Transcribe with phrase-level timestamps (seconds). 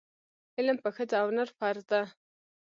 [0.57, 2.01] علم په ښځه او نر فرض ده.